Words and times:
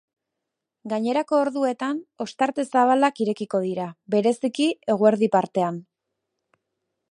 Gainerako 0.93 1.35
orduetan, 1.39 1.99
ostarte 2.25 2.65
zabalak 2.71 3.23
irekiko 3.25 3.61
dira, 3.67 3.87
bereziki 4.15 4.69
eguerdi 4.95 5.33
partean. 5.39 5.81